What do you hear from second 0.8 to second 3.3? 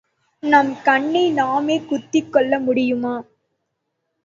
கண்ணை நாமே குத்திக் கொள்ள முடியுமா?